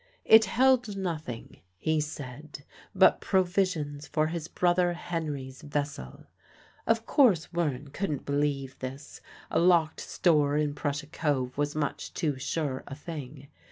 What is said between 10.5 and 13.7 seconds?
in Prussia Cove was much too sure a thing.